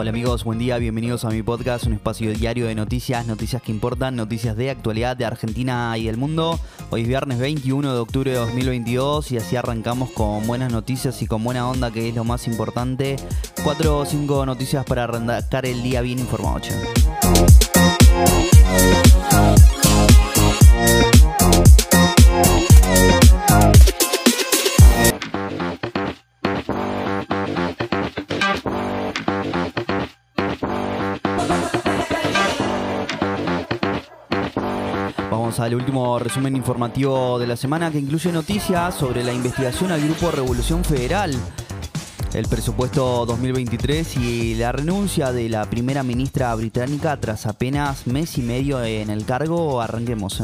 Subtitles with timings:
[0.00, 3.70] Hola amigos, buen día, bienvenidos a mi podcast, un espacio diario de noticias, noticias que
[3.70, 6.58] importan, noticias de actualidad de Argentina y el mundo.
[6.88, 11.26] Hoy es viernes 21 de octubre de 2022 y así arrancamos con buenas noticias y
[11.26, 13.16] con buena onda que es lo más importante.
[13.62, 16.60] Cuatro o cinco noticias para arrancar el día bien informado.
[35.50, 40.00] Vamos al último resumen informativo de la semana que incluye noticias sobre la investigación al
[40.00, 41.34] Grupo Revolución Federal,
[42.34, 48.42] el presupuesto 2023 y la renuncia de la primera ministra británica tras apenas mes y
[48.42, 49.80] medio en el cargo.
[49.80, 50.40] Arranquemos.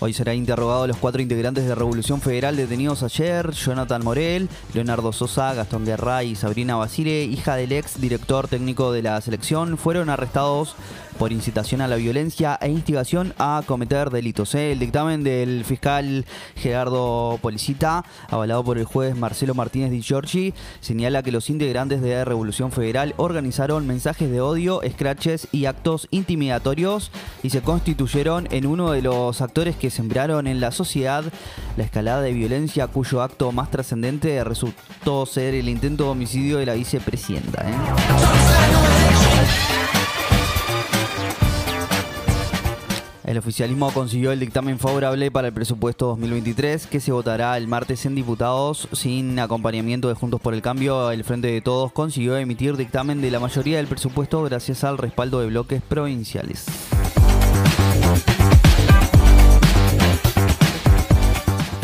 [0.00, 5.54] Hoy será interrogado los cuatro integrantes de Revolución Federal detenidos ayer, Jonathan Morel, Leonardo Sosa,
[5.54, 10.76] Gastón Guerra y Sabrina Basile, hija del ex director técnico de la selección, fueron arrestados
[11.18, 14.54] por incitación a la violencia e instigación a cometer delitos.
[14.54, 14.72] ¿eh?
[14.72, 16.24] El dictamen del fiscal
[16.56, 22.24] Gerardo Policita, avalado por el juez Marcelo Martínez Di Giorgi, señala que los integrantes de
[22.24, 27.10] Revolución Federal organizaron mensajes de odio, scratches y actos intimidatorios
[27.42, 31.24] y se constituyeron en uno de los actores que sembraron en la sociedad
[31.76, 36.66] la escalada de violencia cuyo acto más trascendente resultó ser el intento de homicidio de
[36.66, 37.68] la vicepresidenta.
[37.68, 38.67] ¿eh?
[43.28, 48.06] El oficialismo consiguió el dictamen favorable para el presupuesto 2023 que se votará el martes
[48.06, 51.10] en diputados sin acompañamiento de Juntos por el Cambio.
[51.10, 55.40] El Frente de Todos consiguió emitir dictamen de la mayoría del presupuesto gracias al respaldo
[55.40, 56.64] de bloques provinciales.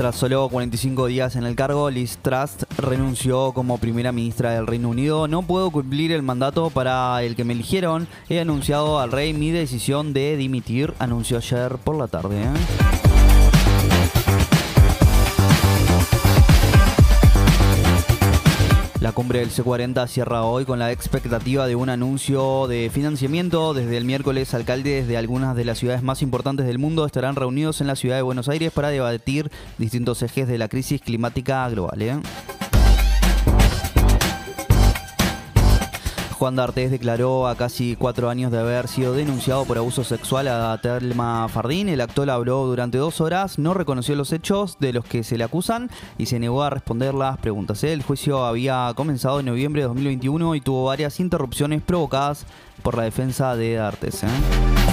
[0.05, 4.91] Tras solo 45 días en el cargo, Liz Truss renunció como primera ministra del Reino
[4.91, 5.29] Unido.
[5.29, 8.07] No puedo cumplir el mandato para el que me eligieron.
[8.29, 12.43] He anunciado al rey mi decisión de dimitir, anunció ayer por la tarde.
[12.43, 13.04] ¿eh?
[19.05, 23.75] La cumbre del C40 cierra hoy con la expectativa de un anuncio de financiamiento.
[23.75, 27.83] Desde el miércoles, alcaldes de algunas de las ciudades más importantes del mundo estarán reunidos
[27.83, 32.01] en la ciudad de Buenos Aires para debatir distintos ejes de la crisis climática global.
[32.01, 32.17] ¿eh?
[36.44, 40.77] Juan D'Artés declaró a casi cuatro años de haber sido denunciado por abuso sexual a
[40.77, 41.88] Telma Fardín.
[41.88, 45.44] El actor habló durante dos horas, no reconoció los hechos de los que se le
[45.44, 45.88] acusan
[46.19, 47.82] y se negó a responder las preguntas.
[47.82, 52.44] El juicio había comenzado en noviembre de 2021 y tuvo varias interrupciones provocadas
[52.82, 54.25] por la defensa de D'Artés.
[54.25, 54.84] ¿eh?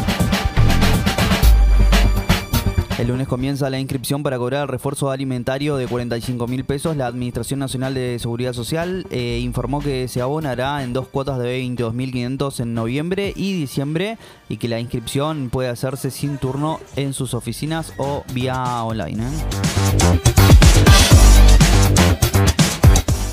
[3.01, 6.95] El lunes comienza la inscripción para cobrar el refuerzo alimentario de 45 mil pesos.
[6.95, 11.63] La Administración Nacional de Seguridad Social eh, informó que se abonará en dos cuotas de
[11.63, 14.19] 22.500 en noviembre y diciembre
[14.49, 19.23] y que la inscripción puede hacerse sin turno en sus oficinas o vía online.
[19.23, 20.21] ¿eh?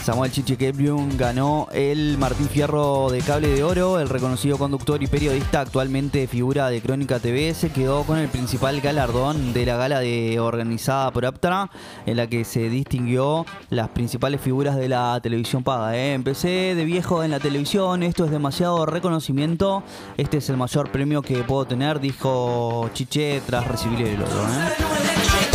[0.08, 4.00] Samuel Chichiqueblium ganó el Martín Fierro de Cable de Oro.
[4.00, 8.80] El reconocido conductor y periodista, actualmente figura de Crónica TV, se quedó con el principal
[8.80, 11.70] galardón de la gala de, organizada por Aptra,
[12.06, 15.94] en la que se distinguió las principales figuras de la televisión paga.
[15.94, 16.14] ¿eh?
[16.14, 19.82] Empecé de viejo en la televisión, esto es demasiado reconocimiento.
[20.16, 24.32] Este es el mayor premio que puedo tener, dijo Chiche tras recibir el oro.
[24.32, 25.47] ¿eh?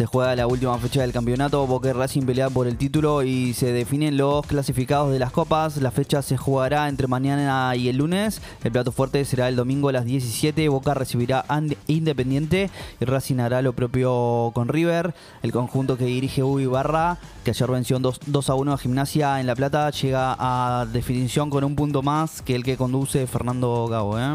[0.00, 1.66] Se juega la última fecha del campeonato.
[1.66, 5.76] Boca y Racing pelea por el título y se definen los clasificados de las copas.
[5.76, 8.40] La fecha se jugará entre mañana y el lunes.
[8.64, 10.70] El plato fuerte será el domingo a las 17.
[10.70, 11.44] Boca recibirá
[11.86, 15.12] Independiente y Racing hará lo propio con River.
[15.42, 19.38] El conjunto que dirige Uy Barra, que ayer venció 2, 2 a 1 a Gimnasia
[19.38, 23.86] en La Plata, llega a definición con un punto más que el que conduce Fernando
[23.86, 24.18] Gago.
[24.18, 24.34] ¿eh?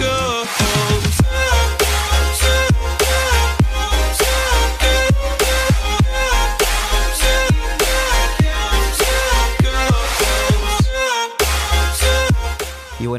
[0.00, 0.67] Y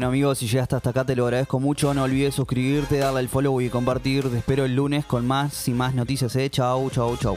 [0.00, 1.92] bueno amigos, si llegaste hasta acá te lo agradezco mucho.
[1.92, 4.30] No olvides suscribirte, darle al follow y compartir.
[4.30, 6.34] Te espero el lunes con más y más noticias.
[6.36, 6.48] ¿eh?
[6.48, 7.36] Chau, chau, chau.